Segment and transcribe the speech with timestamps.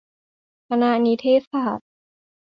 [0.67, 1.89] คณะนิเทศศาสตร์